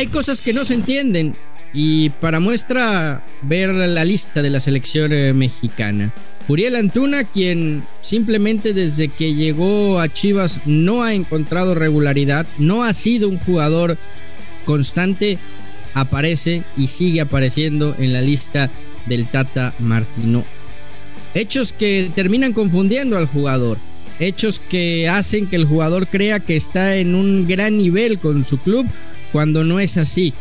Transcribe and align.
hay 0.00 0.06
cosas 0.06 0.40
que 0.40 0.54
no 0.54 0.64
se 0.64 0.72
entienden 0.72 1.34
y 1.74 2.08
para 2.08 2.40
muestra 2.40 3.22
ver 3.42 3.68
la 3.68 4.02
lista 4.02 4.40
de 4.40 4.48
la 4.48 4.58
selección 4.58 5.12
eh, 5.12 5.34
mexicana. 5.34 6.10
Uriel 6.48 6.74
Antuna, 6.76 7.24
quien 7.24 7.82
simplemente 8.00 8.72
desde 8.72 9.08
que 9.08 9.34
llegó 9.34 10.00
a 10.00 10.08
Chivas 10.08 10.60
no 10.64 11.02
ha 11.02 11.12
encontrado 11.12 11.74
regularidad, 11.74 12.46
no 12.56 12.82
ha 12.82 12.94
sido 12.94 13.28
un 13.28 13.38
jugador 13.40 13.98
constante, 14.64 15.36
aparece 15.92 16.62
y 16.78 16.86
sigue 16.86 17.20
apareciendo 17.20 17.94
en 17.98 18.14
la 18.14 18.22
lista 18.22 18.70
del 19.04 19.26
Tata 19.26 19.74
Martino. 19.80 20.44
Hechos 21.34 21.74
que 21.74 22.10
terminan 22.14 22.54
confundiendo 22.54 23.18
al 23.18 23.26
jugador, 23.26 23.76
hechos 24.18 24.60
que 24.60 25.10
hacen 25.10 25.46
que 25.46 25.56
el 25.56 25.66
jugador 25.66 26.06
crea 26.06 26.40
que 26.40 26.56
está 26.56 26.96
en 26.96 27.14
un 27.14 27.46
gran 27.46 27.76
nivel 27.76 28.18
con 28.18 28.46
su 28.46 28.56
club 28.56 28.86
cuando 29.32 29.64
no 29.64 29.80
es 29.80 29.96
así. 29.96 30.32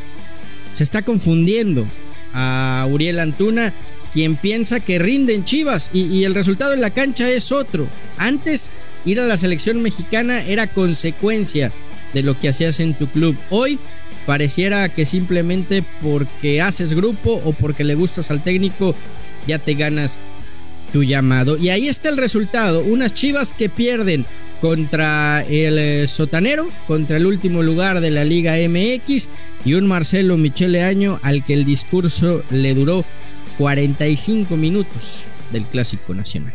Se 0.74 0.84
está 0.84 1.02
confundiendo 1.02 1.86
a 2.34 2.88
Uriel 2.90 3.20
Antuna, 3.20 3.74
quien 4.14 4.36
piensa 4.36 4.80
que 4.80 5.00
rinde 5.00 5.34
en 5.34 5.46
Chivas 5.46 5.90
y, 5.94 6.24
el 6.24 6.36
resultado 6.36 6.74
en 6.74 6.82
la 6.82 6.90
cancha 6.90 7.30
es 7.30 7.52
otro. 7.52 7.88
Antes, 8.18 8.72
ir 9.06 9.20
a 9.20 9.26
la 9.26 9.38
selección 9.38 9.82
mexicana 9.82 10.42
era 10.42 10.68
consecuencia 10.68 11.72
de 12.14 12.24
lo 12.24 12.40
que 12.40 12.50
hacías 12.50 12.80
en 12.80 12.94
tu 12.94 13.08
club. 13.08 13.36
Hoy 13.50 13.80
pareciera 14.26 14.90
que 14.90 15.06
simplemente 15.06 15.84
porque 16.02 16.62
haces 16.62 16.94
grupo 16.94 17.42
o 17.44 17.54
porque 17.54 17.84
le 17.84 17.96
gustas 17.96 18.32
al 18.32 18.44
técnico 18.44 18.96
ya 19.48 19.60
te 19.60 19.74
ganas 19.74 20.18
tu 20.92 21.04
llamado. 21.04 21.58
Y 21.58 21.70
ahí 21.70 21.88
está 21.88 22.10
el 22.10 22.18
resultado, 22.18 22.82
unas 22.82 23.14
Chivas 23.14 23.54
que 23.54 23.70
pierden 23.70 24.26
contra 24.62 25.42
el 25.42 25.78
eh, 25.78 26.08
sotanero, 26.08 26.70
contra 26.88 27.18
el 27.18 27.26
último 27.26 27.64
lugar 27.64 28.02
de 28.02 28.12
la 28.12 28.24
Liga 28.24 28.56
MX 28.56 29.30
y 29.66 29.74
un 29.74 29.88
Marcelo 29.88 30.38
Michele 30.38 30.84
Año 30.84 31.20
al 31.24 31.44
que 31.46 31.54
el 31.54 31.66
discurso 31.66 32.44
le 32.50 32.74
duró 32.74 33.06
45 33.58 34.56
minutos 34.58 35.24
del 35.52 35.66
Clásico 35.66 36.14
Nacional. 36.14 36.54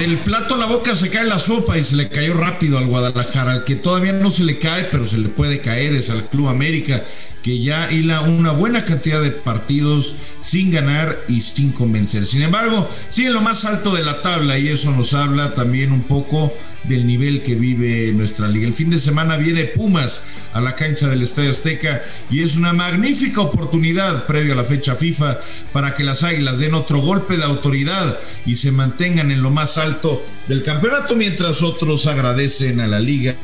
El 0.00 0.18
plato 0.18 0.56
a 0.56 0.58
la 0.58 0.66
boca 0.66 0.94
se 0.96 1.08
cae 1.08 1.24
la 1.24 1.38
sopa 1.38 1.78
y 1.78 1.84
se 1.84 1.94
le 1.94 2.08
cayó 2.08 2.34
rápido 2.34 2.78
al 2.78 2.86
Guadalajara, 2.86 3.64
que 3.64 3.76
todavía 3.76 4.12
no 4.12 4.30
se 4.30 4.42
le 4.42 4.58
cae, 4.58 4.88
pero 4.90 5.06
se 5.06 5.18
le 5.18 5.28
puede 5.28 5.60
caer, 5.60 5.94
es 5.94 6.10
al 6.10 6.28
Club 6.28 6.48
América 6.48 7.02
que 7.44 7.58
ya 7.58 7.92
hila 7.92 8.22
una 8.22 8.52
buena 8.52 8.86
cantidad 8.86 9.20
de 9.20 9.30
partidos 9.30 10.16
sin 10.40 10.70
ganar 10.70 11.20
y 11.28 11.42
sin 11.42 11.72
convencer. 11.72 12.24
Sin 12.24 12.40
embargo, 12.40 12.88
sigue 13.10 13.28
lo 13.28 13.42
más 13.42 13.66
alto 13.66 13.94
de 13.94 14.02
la 14.02 14.22
tabla 14.22 14.58
y 14.58 14.68
eso 14.68 14.90
nos 14.90 15.12
habla 15.12 15.52
también 15.52 15.92
un 15.92 16.04
poco 16.04 16.54
del 16.84 17.06
nivel 17.06 17.42
que 17.42 17.54
vive 17.54 18.10
nuestra 18.14 18.48
liga. 18.48 18.66
El 18.66 18.72
fin 18.72 18.88
de 18.88 18.98
semana 18.98 19.36
viene 19.36 19.64
Pumas 19.64 20.22
a 20.54 20.62
la 20.62 20.74
cancha 20.74 21.06
del 21.06 21.20
Estadio 21.20 21.50
Azteca 21.50 22.02
y 22.30 22.42
es 22.42 22.56
una 22.56 22.72
magnífica 22.72 23.42
oportunidad 23.42 24.24
previo 24.24 24.54
a 24.54 24.56
la 24.56 24.64
fecha 24.64 24.94
FIFA 24.94 25.38
para 25.74 25.92
que 25.92 26.02
las 26.02 26.22
Águilas 26.22 26.58
den 26.60 26.72
otro 26.72 27.00
golpe 27.00 27.36
de 27.36 27.44
autoridad 27.44 28.18
y 28.46 28.54
se 28.54 28.72
mantengan 28.72 29.30
en 29.30 29.42
lo 29.42 29.50
más 29.50 29.76
alto 29.76 30.24
del 30.48 30.62
campeonato 30.62 31.14
mientras 31.14 31.62
otros 31.62 32.06
agradecen 32.06 32.80
a 32.80 32.86
la 32.86 33.00
liga 33.00 33.36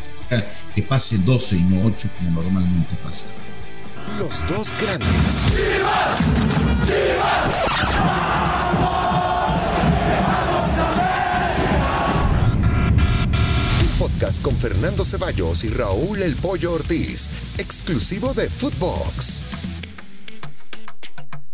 que 0.74 0.82
pase 0.82 1.18
12 1.18 1.56
y 1.56 1.60
no 1.60 1.84
8 1.84 2.08
como 2.16 2.42
normalmente 2.42 2.96
pasa. 3.04 3.26
Los 4.18 4.46
dos 4.48 4.74
grandes. 4.80 5.44
Un 13.80 13.98
podcast 13.98 14.42
con 14.42 14.56
Fernando 14.56 15.04
Ceballos 15.04 15.64
y 15.64 15.68
Raúl 15.68 16.22
El 16.22 16.36
Pollo 16.36 16.72
Ortiz, 16.72 17.30
exclusivo 17.58 18.34
de 18.34 18.48
Footbox. 18.48 19.42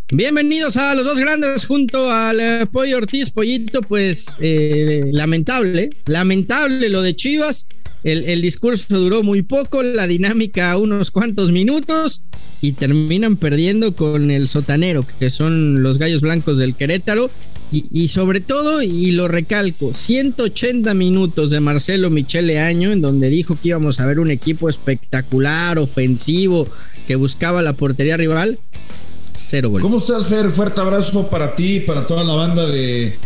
Bienvenidos 0.09 0.77
a 0.77 0.95
los 0.95 1.05
dos 1.05 1.19
grandes 1.19 1.65
junto 1.65 2.09
al 2.09 2.39
eh, 2.39 2.65
Pollo 2.65 2.97
Ortiz, 2.97 3.29
Pollito, 3.29 3.81
pues 3.81 4.37
eh, 4.39 5.01
lamentable, 5.11 5.89
lamentable 6.05 6.87
lo 6.89 7.01
de 7.01 7.15
Chivas. 7.15 7.67
El, 8.07 8.41
discurso 8.41 8.97
duró 8.97 9.21
muy 9.21 9.41
poco, 9.41 9.83
la 9.83 10.07
dinámica 10.07 10.77
unos 10.77 11.11
cuantos 11.11 11.51
minutos 11.51 12.23
y 12.61 12.71
terminan 12.71 13.35
perdiendo 13.35 13.97
con 13.97 14.31
el 14.31 14.47
sotanero, 14.47 15.05
que 15.19 15.29
son 15.29 15.83
los 15.83 15.97
gallos 15.97 16.21
blancos 16.21 16.57
del 16.57 16.75
Querétaro. 16.75 17.29
Y, 17.69 18.07
sobre 18.07 18.39
todo, 18.39 18.81
y 18.81 19.11
lo 19.11 19.27
recalco, 19.27 19.93
180 19.93 20.93
minutos 20.93 21.51
de 21.51 21.59
Marcelo 21.59 22.09
Michele 22.09 22.61
Año, 22.61 22.93
en 22.93 23.01
donde 23.01 23.27
dijo 23.29 23.59
que 23.61 23.67
íbamos 23.67 23.99
a 23.99 24.05
ver 24.05 24.21
un 24.21 24.31
equipo 24.31 24.69
espectacular, 24.69 25.77
ofensivo, 25.77 26.65
que 27.07 27.17
buscaba 27.17 27.61
la 27.61 27.73
portería 27.73 28.15
rival. 28.15 28.57
Cero 29.33 29.69
goles. 29.69 29.83
¿Cómo 29.83 29.97
estás, 29.97 30.27
Fer? 30.27 30.49
Fuerte 30.49 30.79
abrazo 30.79 31.27
para 31.27 31.55
ti, 31.55 31.81
para 31.81 32.07
toda 32.07 32.23
la 32.23 32.35
banda 32.35 32.65
de, 32.67 33.17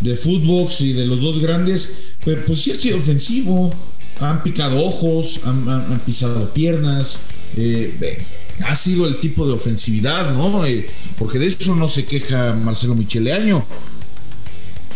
de 0.00 0.14
Footbox 0.14 0.80
y 0.82 0.92
de 0.92 1.04
los 1.04 1.20
dos 1.20 1.42
grandes. 1.42 1.90
Pero 2.24 2.44
pues 2.46 2.60
sí 2.60 2.70
estoy 2.70 2.92
ofensivo 2.92 3.74
han 4.20 4.42
picado 4.42 4.84
ojos, 4.84 5.40
han, 5.44 6.00
pisado 6.04 6.52
piernas. 6.52 7.20
Eh, 7.56 8.24
ha 8.66 8.74
sido 8.74 9.06
el 9.06 9.20
tipo 9.20 9.46
de 9.46 9.52
ofensividad, 9.52 10.32
¿no? 10.34 10.64
Eh, 10.66 10.86
porque 11.16 11.38
de 11.38 11.46
eso 11.46 11.74
no 11.74 11.88
se 11.88 12.04
queja 12.04 12.54
Marcelo 12.54 12.94
Micheleaño. 12.94 13.64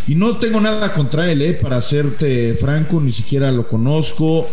Y 0.08 0.16
no 0.16 0.36
tengo 0.36 0.60
nada 0.60 0.92
contra 0.92 1.30
él, 1.30 1.42
¿eh? 1.42 1.52
Para 1.52 1.80
serte 1.80 2.54
franco, 2.54 3.00
ni 3.00 3.12
siquiera 3.12 3.52
lo 3.52 3.68
conozco 3.68 4.48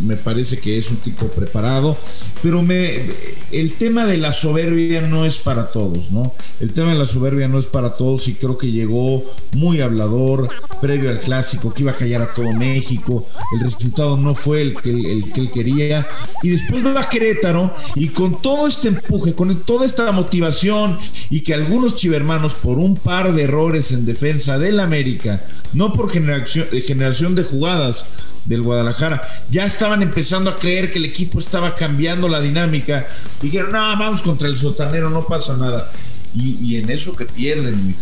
me 0.00 0.16
parece 0.16 0.58
que 0.58 0.78
es 0.78 0.90
un 0.90 0.96
tipo 0.96 1.26
preparado, 1.26 1.96
pero 2.42 2.62
me, 2.62 3.10
el 3.52 3.74
tema 3.74 4.06
de 4.06 4.16
la 4.16 4.32
soberbia 4.32 5.02
no 5.02 5.26
es 5.26 5.38
para 5.38 5.70
todos, 5.70 6.10
¿no? 6.10 6.34
El 6.60 6.72
tema 6.72 6.92
de 6.92 6.98
la 6.98 7.06
soberbia 7.06 7.46
no 7.48 7.58
es 7.58 7.66
para 7.66 7.96
todos 7.96 8.26
y 8.28 8.34
creo 8.34 8.56
que 8.56 8.72
llegó 8.72 9.24
muy 9.52 9.80
hablador 9.80 10.48
previo 10.80 11.10
al 11.10 11.20
clásico, 11.20 11.72
que 11.72 11.82
iba 11.82 11.92
a 11.92 11.96
callar 11.96 12.22
a 12.22 12.32
todo 12.32 12.52
México, 12.52 13.26
el 13.54 13.60
resultado 13.60 14.16
no 14.16 14.34
fue 14.34 14.62
el 14.62 14.80
que, 14.80 14.90
el 14.90 15.32
que 15.32 15.42
él 15.42 15.50
quería, 15.50 16.06
y 16.42 16.50
después 16.50 16.84
va 16.84 17.00
a 17.00 17.08
Querétaro 17.08 17.74
y 17.94 18.08
con 18.08 18.40
todo 18.40 18.66
este 18.66 18.88
empuje, 18.88 19.34
con 19.34 19.54
toda 19.62 19.84
esta 19.84 20.10
motivación 20.12 20.98
y 21.30 21.42
que 21.42 21.54
algunos 21.54 21.94
chivermanos 21.94 22.54
por 22.54 22.78
un 22.78 22.96
par 22.96 23.32
de 23.32 23.42
errores 23.42 23.92
en 23.92 24.06
defensa 24.06 24.58
del 24.58 24.80
América, 24.80 25.44
no 25.72 25.92
por 25.92 26.10
generación, 26.10 26.66
generación 26.84 27.34
de 27.34 27.42
jugadas 27.42 28.06
del 28.44 28.62
Guadalajara, 28.62 29.22
ya 29.50 29.64
está 29.66 29.81
estaban 29.82 30.00
empezando 30.00 30.48
a 30.48 30.60
creer 30.60 30.92
que 30.92 30.98
el 31.00 31.06
equipo 31.06 31.40
estaba 31.40 31.74
cambiando 31.74 32.28
la 32.28 32.40
dinámica. 32.40 33.08
Dijeron, 33.40 33.72
no, 33.72 33.80
vamos 33.80 34.22
contra 34.22 34.46
el 34.46 34.56
sotanero, 34.56 35.10
no 35.10 35.26
pasa 35.26 35.56
nada. 35.56 35.90
Y, 36.36 36.76
en 36.76 36.88
eso 36.88 37.16
que 37.16 37.24
pierden, 37.24 37.84
mi. 37.84 37.92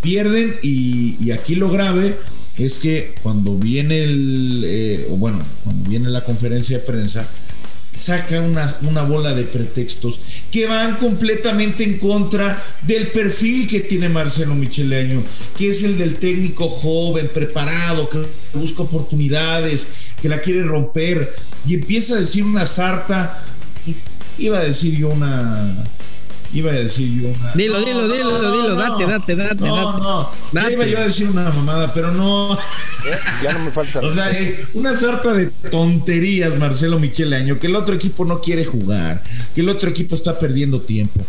Pierden 0.00 0.56
y, 0.64 1.30
aquí 1.30 1.54
lo 1.54 1.70
grave 1.70 2.18
es 2.58 2.80
que 2.80 3.14
cuando 3.22 3.54
viene 3.54 4.02
el, 4.02 4.64
eh, 4.66 5.06
o 5.12 5.16
bueno, 5.16 5.38
cuando 5.62 5.88
viene 5.88 6.10
la 6.10 6.24
conferencia 6.24 6.78
de 6.78 6.84
prensa, 6.84 7.24
saca 7.94 8.40
una, 8.40 8.76
una, 8.82 9.02
bola 9.02 9.34
de 9.34 9.44
pretextos 9.44 10.20
que 10.50 10.66
van 10.66 10.96
completamente 10.96 11.84
en 11.84 11.98
contra 11.98 12.62
del 12.82 13.08
perfil 13.08 13.68
que 13.68 13.80
tiene 13.80 14.08
Marcelo 14.08 14.54
Micheleaño, 14.54 15.22
que 15.56 15.68
es 15.68 15.82
el 15.82 15.98
del 15.98 16.16
técnico 16.16 16.68
joven, 16.68 17.30
preparado, 17.32 18.08
que 18.08 18.26
busca 18.54 18.82
oportunidades, 18.82 19.86
que 20.22 20.28
la 20.28 20.40
quiere 20.40 20.62
romper, 20.62 21.34
y 21.66 21.74
empieza 21.74 22.14
a 22.14 22.20
decir 22.20 22.44
una 22.44 22.64
sarta, 22.64 23.42
iba 24.38 24.58
a 24.58 24.62
decir 24.62 24.96
yo 24.96 25.08
una 25.08 25.84
Iba 26.54 26.70
a 26.70 26.74
decir 26.74 27.08
yo 27.08 27.28
una. 27.28 27.52
Dilo, 27.54 27.80
dilo, 27.80 28.08
dilo, 28.08 28.52
dilo, 28.52 28.74
date, 28.74 29.06
date, 29.06 29.36
date, 29.36 29.54
no, 29.54 29.98
No, 29.98 30.30
no, 30.52 30.70
iba 30.70 30.86
yo 30.86 30.98
a 30.98 31.04
decir 31.04 31.28
una 31.28 31.50
mamada, 31.50 31.94
pero 31.94 32.12
no. 32.12 32.58
Ya 33.42 33.54
no 33.54 33.64
me 33.64 33.70
falta. 33.70 34.00
o 34.02 34.12
sea, 34.12 34.30
eh, 34.32 34.66
una 34.74 34.94
sarta 34.94 35.32
de 35.32 35.46
tonterías, 35.46 36.58
Marcelo 36.58 36.98
Michele 36.98 37.36
Año, 37.36 37.58
que 37.58 37.68
el 37.68 37.76
otro 37.76 37.94
equipo 37.94 38.26
no 38.26 38.42
quiere 38.42 38.66
jugar, 38.66 39.22
que 39.54 39.62
el 39.62 39.70
otro 39.70 39.88
equipo 39.88 40.14
está 40.14 40.38
perdiendo 40.38 40.82
tiempo. 40.82 41.24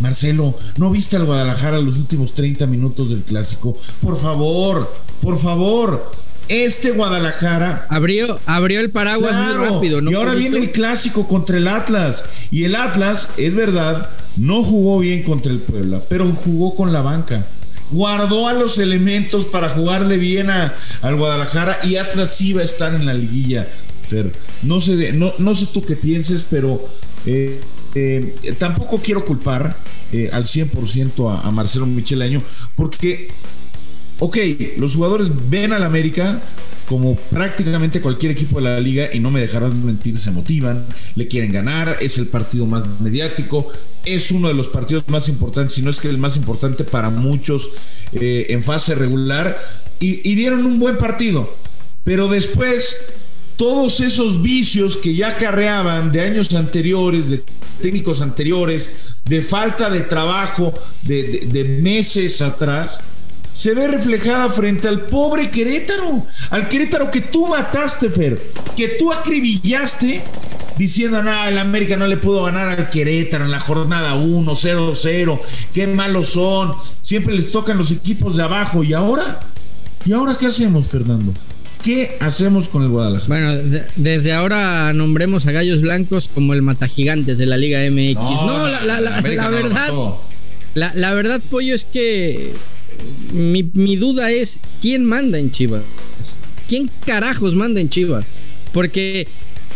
Marcelo, 0.00 0.58
¿no 0.76 0.90
viste 0.90 1.14
al 1.14 1.24
Guadalajara 1.24 1.78
los 1.78 1.96
últimos 1.96 2.34
30 2.34 2.66
minutos 2.66 3.10
del 3.10 3.22
clásico? 3.22 3.78
Por 4.00 4.16
favor, 4.16 4.92
por 5.20 5.38
favor 5.38 6.10
este 6.48 6.90
Guadalajara 6.90 7.86
abrió, 7.88 8.38
abrió 8.46 8.80
el 8.80 8.90
paraguas 8.90 9.34
muy 9.34 9.66
rápido. 9.66 10.00
¿no? 10.00 10.10
Y 10.10 10.14
ahora 10.14 10.34
viene 10.34 10.58
el 10.58 10.70
clásico 10.70 11.26
contra 11.26 11.56
el 11.56 11.68
Atlas. 11.68 12.24
Y 12.50 12.64
el 12.64 12.76
Atlas, 12.76 13.28
es 13.36 13.54
verdad, 13.54 14.10
no 14.36 14.62
jugó 14.62 14.98
bien 14.98 15.22
contra 15.22 15.52
el 15.52 15.58
Puebla, 15.58 16.02
pero 16.08 16.30
jugó 16.32 16.74
con 16.74 16.92
la 16.92 17.02
banca. 17.02 17.46
Guardó 17.90 18.48
a 18.48 18.52
los 18.52 18.78
elementos 18.78 19.46
para 19.46 19.70
jugarle 19.70 20.16
bien 20.18 20.50
a, 20.50 20.74
al 21.02 21.16
Guadalajara 21.16 21.78
y 21.84 21.96
Atlas 21.96 22.40
iba 22.40 22.60
a 22.60 22.64
estar 22.64 22.94
en 22.94 23.06
la 23.06 23.14
liguilla. 23.14 23.68
no 24.62 24.80
sé, 24.80 25.12
no, 25.12 25.32
no 25.38 25.54
sé 25.54 25.66
tú 25.66 25.82
qué 25.82 25.96
pienses, 25.96 26.44
pero 26.48 26.88
eh, 27.26 27.60
eh, 27.94 28.54
tampoco 28.58 28.98
quiero 28.98 29.24
culpar 29.24 29.76
eh, 30.12 30.30
al 30.32 30.44
100% 30.44 31.30
a, 31.30 31.46
a 31.46 31.50
Marcelo 31.50 31.86
Michelaño, 31.86 32.42
porque 32.74 33.28
ok, 34.18 34.36
los 34.78 34.94
jugadores 34.94 35.28
ven 35.48 35.72
al 35.72 35.82
América 35.82 36.40
como 36.86 37.16
prácticamente 37.16 38.00
cualquier 38.00 38.32
equipo 38.32 38.58
de 38.58 38.64
la 38.64 38.80
liga 38.80 39.08
y 39.12 39.18
no 39.18 39.30
me 39.30 39.40
dejarán 39.40 39.84
mentir, 39.84 40.18
se 40.18 40.30
motivan, 40.30 40.86
le 41.14 41.28
quieren 41.28 41.52
ganar, 41.52 41.98
es 42.00 42.18
el 42.18 42.26
partido 42.26 42.66
más 42.66 42.84
mediático, 43.00 43.68
es 44.04 44.30
uno 44.30 44.48
de 44.48 44.54
los 44.54 44.68
partidos 44.68 45.04
más 45.08 45.28
importantes, 45.28 45.74
si 45.74 45.82
no 45.82 45.90
es 45.90 46.00
que 46.00 46.08
el 46.08 46.18
más 46.18 46.36
importante 46.36 46.84
para 46.84 47.10
muchos 47.10 47.70
eh, 48.12 48.46
en 48.50 48.62
fase 48.62 48.94
regular 48.94 49.58
y, 49.98 50.34
dieron 50.34 50.66
un 50.66 50.78
buen 50.78 50.98
partido, 50.98 51.56
pero 52.02 52.28
después 52.28 52.96
todos 53.56 54.00
esos 54.00 54.42
vicios 54.42 54.98
que 54.98 55.14
ya 55.14 55.36
carreaban 55.36 56.12
de 56.12 56.20
años 56.20 56.52
anteriores, 56.54 57.30
de 57.30 57.44
técnicos 57.80 58.20
anteriores, 58.20 58.90
de 59.24 59.42
falta 59.42 59.88
de 59.88 60.00
trabajo 60.00 60.74
de, 61.02 61.78
meses 61.80 62.42
atrás, 62.42 63.00
se 63.54 63.72
ve 63.72 63.86
reflejada 63.86 64.50
frente 64.50 64.88
al 64.88 65.06
pobre 65.06 65.50
Querétaro, 65.50 66.26
al 66.50 66.68
Querétaro 66.68 67.10
que 67.10 67.20
tú 67.20 67.46
mataste, 67.46 68.10
Fer, 68.10 68.40
que 68.76 68.88
tú 68.98 69.12
acribillaste 69.12 70.22
diciendo, 70.76 71.22
nada, 71.22 71.48
el 71.48 71.58
América 71.58 71.96
no 71.96 72.06
le 72.08 72.16
pudo 72.16 72.42
ganar 72.42 72.68
al 72.68 72.90
Querétaro 72.90 73.44
en 73.44 73.52
la 73.52 73.60
jornada 73.60 74.14
1, 74.14 74.52
0-0, 74.52 75.40
qué 75.72 75.86
malos 75.86 76.30
son, 76.30 76.72
siempre 77.00 77.34
les 77.34 77.52
tocan 77.52 77.78
los 77.78 77.92
equipos 77.92 78.36
de 78.36 78.42
abajo, 78.42 78.82
y 78.82 78.92
ahora, 78.92 79.40
¿y 80.04 80.12
ahora 80.12 80.36
qué 80.38 80.46
hacemos, 80.46 80.88
Fernando? 80.88 81.32
¿Qué 81.84 82.16
hacemos 82.20 82.68
con 82.68 82.82
el 82.82 82.88
Guadalajara? 82.88 83.28
Bueno, 83.28 83.82
desde 83.94 84.32
ahora 84.32 84.92
nombremos 84.94 85.46
a 85.46 85.52
Gallos 85.52 85.82
Blancos 85.82 86.30
como 86.34 86.54
el 86.54 86.62
matagigantes 86.62 87.36
de 87.36 87.44
la 87.44 87.58
Liga 87.58 87.80
MX. 87.90 88.14
No, 88.14 88.66
la, 88.66 88.80
verdad, 88.80 89.94
la, 90.74 91.12
verdad, 91.12 91.42
Pollo, 91.50 91.74
es 91.74 91.84
que 91.84 92.54
mi, 93.32 93.62
mi 93.74 93.96
duda 93.96 94.30
es, 94.30 94.58
¿quién 94.80 95.04
manda 95.04 95.38
en 95.38 95.50
Chivas? 95.50 95.82
¿Quién 96.68 96.90
carajos 97.06 97.54
manda 97.54 97.80
en 97.80 97.88
Chivas? 97.88 98.24
Porque 98.72 99.28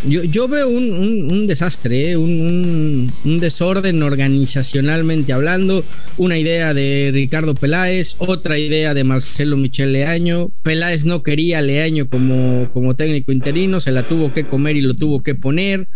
yo, 0.07 0.47
veo 0.47 0.69
un, 0.69 1.47
desastre, 1.49 2.13
¿eh? 2.13 2.17
un, 2.17 3.11
desorden 3.25 4.03
organizacionalmente 4.03 5.33
hablando, 5.33 5.85
una 6.17 6.39
idea 6.39 6.73
de 6.73 7.11
Ricardo 7.13 7.55
Peláez, 7.55 8.15
otra 8.19 8.59
idea 8.59 8.95
de 8.95 9.03
Marcelo 9.03 9.57
Michel 9.57 9.93
Leaño. 9.93 10.51
Peláez 10.63 11.05
no 11.05 11.23
quería 11.23 11.61
Leaño 11.63 12.09
como, 12.09 12.71
como 12.73 12.95
técnico 12.95 13.33
interino, 13.33 13.81
se 13.81 13.91
la 13.91 14.07
tuvo 14.07 14.33
que 14.33 14.45
comer 14.45 14.77
y 14.77 14.83
lo 14.83 14.95
tuvo 14.95 15.23
que 15.23 15.35
poner. 15.35 15.89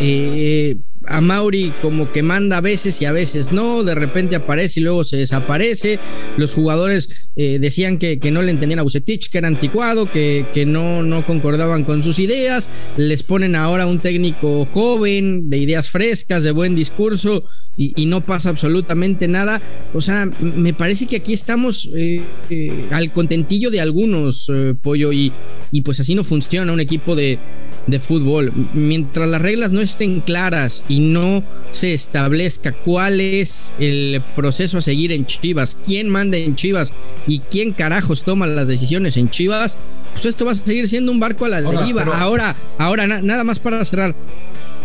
Eh, 0.00 0.76
a 1.06 1.20
Mauri 1.20 1.72
como 1.82 2.12
que 2.12 2.22
manda 2.22 2.58
a 2.58 2.60
veces 2.60 3.00
y 3.00 3.04
a 3.04 3.12
veces 3.12 3.52
no, 3.52 3.84
de 3.84 3.94
repente 3.94 4.36
aparece 4.36 4.80
y 4.80 4.82
luego 4.82 5.04
se 5.04 5.16
desaparece. 5.16 5.98
Los 6.36 6.54
jugadores 6.54 7.30
eh, 7.36 7.58
decían 7.60 7.98
que, 7.98 8.18
que, 8.18 8.30
no 8.30 8.42
le 8.42 8.50
entendían 8.50 8.78
a 8.78 8.82
Bucetich, 8.82 9.30
que 9.30 9.38
era 9.38 9.48
anticuado, 9.48 10.10
que, 10.10 10.46
que 10.52 10.66
no, 10.66 11.02
no 11.02 11.24
concordaban 11.26 11.84
con 11.84 12.02
sus 12.02 12.18
ideas. 12.18 12.70
Les 12.96 13.22
ponen 13.22 13.56
ahora 13.56 13.86
un 13.86 13.98
técnico 13.98 14.66
joven, 14.66 15.50
de 15.50 15.58
ideas 15.58 15.90
frescas, 15.90 16.44
de 16.44 16.50
buen 16.50 16.74
discurso 16.74 17.44
y, 17.76 18.06
no 18.06 18.22
pasa 18.22 18.50
absolutamente 18.50 19.28
nada. 19.28 19.60
O 19.94 20.00
sea, 20.00 20.26
me 20.40 20.74
parece 20.74 21.06
que 21.06 21.16
aquí 21.16 21.32
estamos 21.32 21.90
eh, 21.96 22.22
eh, 22.50 22.88
al 22.90 23.12
contentillo 23.12 23.70
de 23.70 23.80
algunos, 23.80 24.50
Pollo, 24.82 25.12
y, 25.12 25.32
y 25.72 25.80
pues 25.80 26.00
así 26.00 26.14
no 26.14 26.22
funciona 26.22 26.72
un 26.72 26.80
equipo 26.80 27.16
de, 27.16 27.38
de 27.86 27.98
fútbol. 27.98 28.52
Mientras 28.74 29.28
las 29.28 29.42
reglas 29.42 29.72
no 29.72 29.80
estén 29.80 30.20
claras 30.20 30.84
y 30.88 30.93
no 31.00 31.44
se 31.72 31.94
establezca 31.94 32.72
cuál 32.72 33.20
es 33.20 33.72
el 33.78 34.22
proceso 34.36 34.78
a 34.78 34.80
seguir 34.80 35.12
en 35.12 35.26
Chivas, 35.26 35.78
quién 35.84 36.08
manda 36.08 36.36
en 36.36 36.54
Chivas 36.56 36.92
y 37.26 37.40
quién 37.40 37.72
carajos 37.72 38.24
toma 38.24 38.46
las 38.46 38.68
decisiones 38.68 39.16
en 39.16 39.28
Chivas, 39.28 39.78
pues 40.12 40.26
esto 40.26 40.44
va 40.44 40.52
a 40.52 40.54
seguir 40.54 40.88
siendo 40.88 41.12
un 41.12 41.20
barco 41.20 41.44
a 41.44 41.48
la 41.48 41.62
deriva. 41.62 42.02
Ahora, 42.02 42.56
ahora, 42.78 43.06
nada 43.06 43.44
más 43.44 43.58
para 43.58 43.84
cerrar. 43.84 44.14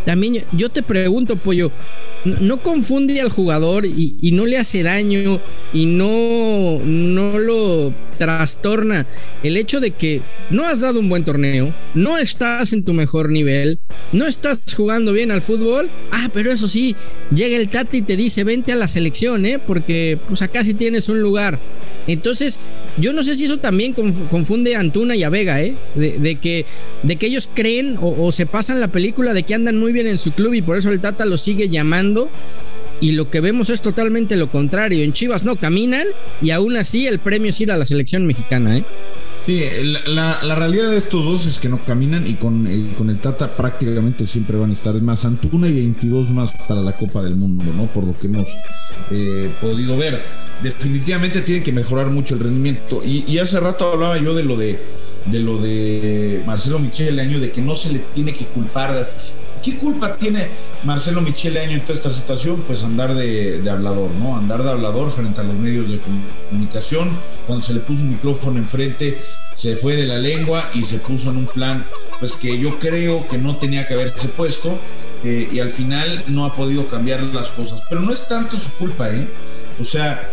También 0.06 0.45
yo 0.53 0.69
te 0.69 0.81
pregunto, 0.81 1.35
Pollo, 1.35 1.71
no 2.25 2.62
confunde 2.62 3.19
al 3.21 3.30
jugador 3.30 3.86
y, 3.86 4.31
no 4.33 4.45
le 4.45 4.57
hace 4.57 4.83
daño 4.83 5.42
y 5.74 5.86
no, 5.86 6.80
no 6.83 7.39
lo 7.39 7.94
trastorna 8.18 9.07
el 9.44 9.57
hecho 9.57 9.80
de 9.80 9.92
que 9.92 10.21
no 10.50 10.66
has 10.66 10.81
dado 10.81 11.00
un 11.00 11.10
buen 11.10 11.24
torneo, 11.24 11.74
no 11.94 12.18
estás 12.18 12.74
en 12.74 12.83
tu 12.83 12.94
mejor 12.94 13.30
nivel, 13.30 13.80
no 14.12 14.25
estás 14.25 14.60
jugando 14.75 15.13
bien 15.13 15.31
al 15.31 15.42
fútbol. 15.42 15.89
Ah, 16.12 16.30
pero 16.33 16.51
eso 16.51 16.68
sí, 16.68 16.95
llega 17.33 17.57
el 17.57 17.69
Tata 17.69 17.95
y 17.95 18.01
te 18.01 18.18
dice, 18.18 18.44
vente 18.44 18.71
a 18.71 18.75
la 18.75 18.88
selección, 18.88 19.45
¿eh? 19.45 19.60
Porque 19.60 20.19
pues 20.27 20.42
acá 20.42 20.63
sí 20.63 20.74
tienes 20.74 21.07
un 21.10 21.21
lugar. 21.21 21.60
Entonces, 22.07 22.60
yo 22.98 23.13
no 23.13 23.24
sé 23.24 23.36
si 23.36 23.45
eso 23.45 23.60
también 23.60 23.94
confunde 23.94 24.75
a 24.75 24.81
Antuna 24.81 25.16
y 25.16 25.24
a 25.24 25.30
Vega, 25.30 25.62
¿eh? 25.62 25.77
De, 25.95 26.36
que, 26.36 26.66
de 27.04 27.16
que 27.16 27.27
ellos 27.27 27.50
creen 27.54 27.98
o 28.01 28.31
se 28.31 28.45
pasan 28.45 28.81
la 28.81 28.89
película 28.89 29.33
de 29.33 29.44
que 29.44 29.56
andan 29.56 29.77
muy 29.77 29.94
bien 29.94 30.07
en 30.07 30.18
su 30.18 30.31
club 30.31 30.54
y 30.54 30.62
por 30.62 30.77
eso 30.77 30.89
el 30.89 31.00
Tata 31.00 31.25
lo 31.25 31.38
sigue 31.38 31.69
llamando 31.69 32.08
y 33.01 33.13
lo 33.13 33.29
que 33.29 33.39
vemos 33.39 33.69
es 33.69 33.81
totalmente 33.81 34.35
lo 34.35 34.51
contrario. 34.51 35.03
En 35.03 35.13
Chivas 35.13 35.45
no 35.45 35.56
caminan 35.56 36.07
y 36.41 36.51
aún 36.51 36.75
así 36.77 37.07
el 37.07 37.19
premio 37.19 37.50
es 37.50 37.61
ir 37.61 37.71
a 37.71 37.77
la 37.77 37.85
selección 37.85 38.25
mexicana, 38.25 38.77
¿eh? 38.77 38.85
Sí, 39.45 39.63
la, 40.06 40.56
realidad 40.56 40.91
de 40.91 40.97
estos 40.97 41.25
dos 41.25 41.45
es 41.47 41.57
que 41.59 41.69
no 41.69 41.79
caminan 41.83 42.27
y 42.27 42.35
con, 42.35 42.67
el, 42.67 42.94
con 42.94 43.09
el 43.09 43.19
Tata 43.19 43.56
prácticamente 43.56 44.27
siempre 44.27 44.57
van 44.57 44.69
a 44.69 44.73
estar 44.73 44.94
más 45.01 45.25
Antuna 45.25 45.67
y 45.67 45.73
22 45.73 46.31
más 46.31 46.51
para 46.67 46.81
la 46.81 46.95
Copa 46.95 47.23
del 47.23 47.35
Mundo, 47.35 47.63
¿no? 47.73 47.91
Por 47.91 48.06
lo 48.06 48.19
que 48.19 48.27
hemos 48.27 48.47
eh, 49.09 49.51
podido 49.59 49.97
ver. 49.97 50.21
Definitivamente 50.61 51.41
tienen 51.41 51.63
que 51.63 51.71
mejorar 51.71 52.07
mucho 52.07 52.35
el 52.35 52.41
rendimiento. 52.41 53.01
Y, 53.03 53.38
hace 53.39 53.59
rato 53.59 53.94
hablaba 53.94 54.17
yo 54.19 54.35
de 54.35 54.44
lo 54.44 54.56
de 54.56 54.79
de 55.25 55.39
lo 55.39 55.57
de 55.57 56.44
Marcelo 56.45 56.79
Michel 56.79 57.09
el 57.09 57.19
año 57.19 57.39
de 57.39 57.51
que 57.51 57.61
no 57.61 57.75
se 57.75 57.91
le 57.91 58.00
tiene 58.00 58.33
que 58.33 58.45
culpar 58.45 59.09
¿Qué 59.61 59.75
culpa 59.77 60.15
tiene 60.15 60.50
Marcelo 60.83 61.21
Michele 61.21 61.59
Año 61.59 61.73
en 61.73 61.81
toda 61.81 61.95
esta 61.95 62.11
situación? 62.11 62.63
Pues 62.65 62.83
andar 62.83 63.13
de, 63.13 63.61
hablador, 63.69 64.11
¿no? 64.11 64.38
Andar 64.38 64.63
de 64.63 64.71
hablador 64.71 65.11
frente 65.11 65.41
a 65.41 65.44
los 65.44 65.56
medios 65.56 65.89
de 65.89 66.00
comunicación. 66.50 67.17
Cuando 67.45 67.65
se 67.65 67.73
le 67.73 67.81
puso 67.81 68.03
un 68.03 68.09
micrófono 68.09 68.57
enfrente, 68.57 69.21
se 69.53 69.75
fue 69.75 69.95
de 69.95 70.07
la 70.07 70.17
lengua 70.17 70.69
y 70.73 70.83
se 70.83 71.00
puso 71.00 71.31
en 71.31 71.38
un 71.38 71.47
plan, 71.47 71.85
pues 72.19 72.35
que 72.35 72.57
yo 72.57 72.79
creo 72.79 73.27
que 73.27 73.38
no 73.38 73.57
tenía 73.57 73.85
que 73.85 73.95
haberse 73.95 74.29
puesto. 74.29 74.79
Eh, 75.23 75.50
y 75.51 75.59
al 75.59 75.69
final 75.69 76.23
no 76.27 76.45
ha 76.45 76.56
podido 76.56 76.88
cambiar 76.88 77.21
las 77.23 77.50
cosas. 77.50 77.83
Pero 77.89 78.01
no 78.01 78.13
es 78.13 78.27
tanto 78.27 78.57
su 78.57 78.71
culpa, 78.73 79.09
¿eh? 79.09 79.29
O 79.79 79.83
sea, 79.83 80.29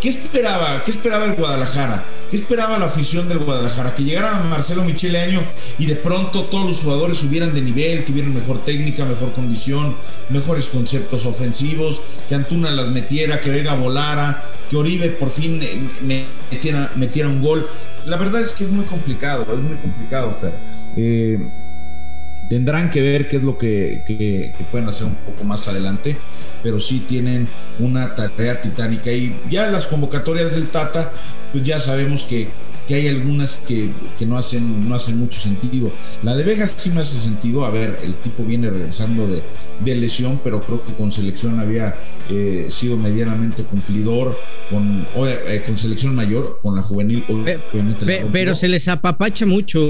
¿Qué 0.00 0.08
esperaba? 0.08 0.82
¿Qué 0.82 0.90
esperaba 0.90 1.26
el 1.26 1.34
Guadalajara? 1.34 2.06
¿Qué 2.30 2.36
esperaba 2.36 2.78
la 2.78 2.86
afición 2.86 3.28
del 3.28 3.40
Guadalajara? 3.40 3.94
Que 3.94 4.02
llegara 4.02 4.32
Marcelo 4.44 4.82
Michele 4.82 5.20
Año 5.20 5.42
y 5.78 5.84
de 5.84 5.96
pronto 5.96 6.44
todos 6.44 6.66
los 6.66 6.80
jugadores 6.80 7.18
subieran 7.18 7.52
de 7.52 7.60
nivel, 7.60 8.06
tuvieran 8.06 8.32
mejor 8.32 8.64
técnica, 8.64 9.04
mejor 9.04 9.34
condición, 9.34 9.96
mejores 10.30 10.70
conceptos 10.70 11.26
ofensivos, 11.26 12.00
que 12.30 12.34
Antuna 12.34 12.70
las 12.70 12.88
metiera, 12.88 13.42
que 13.42 13.50
Vega 13.50 13.74
volara, 13.74 14.42
que 14.70 14.76
Oribe 14.76 15.10
por 15.10 15.30
fin 15.30 15.60
eh, 15.62 16.26
metiera, 16.96 17.28
un 17.28 17.42
gol. 17.42 17.68
La 18.06 18.16
verdad 18.16 18.40
es 18.40 18.52
que 18.52 18.64
es 18.64 18.70
muy 18.70 18.86
complicado, 18.86 19.46
es 19.52 19.58
muy 19.58 19.76
complicado, 19.76 20.32
Fer. 20.32 20.54
Eh, 20.96 21.46
Tendrán 22.50 22.90
que 22.90 23.00
ver 23.00 23.28
qué 23.28 23.36
es 23.36 23.44
lo 23.44 23.56
que, 23.56 24.52
pueden 24.72 24.88
hacer 24.88 25.06
un 25.06 25.14
poco 25.14 25.44
más 25.44 25.68
adelante, 25.68 26.18
pero 26.64 26.80
sí 26.80 26.98
tienen 26.98 27.46
una 27.78 28.12
tarea 28.16 28.60
titánica. 28.60 29.12
Y 29.12 29.40
ya 29.48 29.70
las 29.70 29.86
convocatorias 29.86 30.50
del 30.50 30.66
Tata, 30.66 31.12
pues 31.52 31.62
ya 31.62 31.78
sabemos 31.78 32.24
que, 32.24 32.50
hay 32.94 33.08
algunas 33.08 33.56
que, 33.56 33.90
no, 34.26 34.36
hacen, 34.36 34.88
no 34.88 34.94
hacen 34.94 35.18
mucho 35.18 35.40
sentido. 35.40 35.92
La 36.22 36.36
de 36.36 36.44
Vegas 36.44 36.74
sí 36.76 36.90
me 36.90 37.00
hace 37.00 37.18
sentido. 37.18 37.64
A 37.64 37.70
ver, 37.70 37.98
el 38.02 38.14
tipo 38.16 38.44
viene 38.44 38.70
regresando 38.70 39.26
de, 39.26 39.42
lesión, 39.94 40.40
pero 40.44 40.62
creo 40.64 40.82
que 40.82 40.94
con 40.94 41.10
selección 41.10 41.58
había 41.58 41.98
eh, 42.30 42.68
sido 42.70 42.96
medianamente 42.96 43.64
cumplidor. 43.64 44.38
Con, 44.70 45.06
eh, 45.26 45.62
con 45.66 45.76
selección 45.76 46.14
mayor, 46.14 46.60
con 46.62 46.76
la 46.76 46.82
juvenil, 46.82 47.24
pero 48.32 48.54
se 48.54 48.68
les 48.68 48.88
apapacha 48.88 49.46
mucho, 49.46 49.80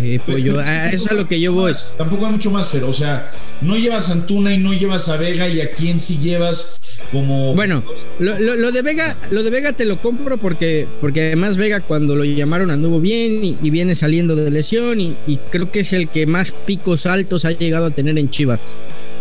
eh, 0.00 0.18
Pollo. 0.26 0.58
A 0.58 0.88
eso 0.88 1.06
es 1.06 1.12
a 1.12 1.14
lo 1.14 1.28
que 1.28 1.40
yo 1.40 1.52
voy. 1.52 1.72
Tampoco 1.96 2.26
hay 2.26 2.32
mucho 2.32 2.50
más, 2.50 2.68
pero, 2.72 2.88
o 2.88 2.92
sea, 2.92 3.30
no 3.60 3.76
llevas 3.76 4.08
a 4.08 4.12
Antuna 4.12 4.52
y 4.52 4.58
no 4.58 4.72
llevas 4.72 5.08
a 5.08 5.16
Vega, 5.16 5.48
y 5.48 5.60
a 5.60 5.72
quién 5.72 6.00
sí 6.00 6.18
llevas 6.18 6.80
como. 7.10 7.54
Bueno, 7.54 7.84
lo, 8.18 8.72
de 8.72 8.82
Vega, 8.82 9.18
lo 9.30 9.42
de 9.42 9.50
Vega 9.50 9.72
te 9.72 9.84
lo 9.84 10.00
compro 10.00 10.38
porque, 10.38 10.88
porque 11.00 11.26
además 11.26 11.56
Vega 11.56 11.80
cuando 11.80 12.11
lo 12.16 12.24
llamaron 12.24 12.70
anduvo 12.70 13.00
bien 13.00 13.40
y, 13.42 13.70
viene 13.70 13.94
saliendo 13.94 14.36
de 14.36 14.50
lesión, 14.50 15.00
y, 15.00 15.16
creo 15.50 15.70
que 15.70 15.80
es 15.80 15.92
el 15.92 16.08
que 16.08 16.26
más 16.26 16.52
picos 16.52 17.06
altos 17.06 17.44
ha 17.44 17.52
llegado 17.52 17.86
a 17.86 17.90
tener 17.90 18.18
en 18.18 18.30
Chivas. 18.30 18.60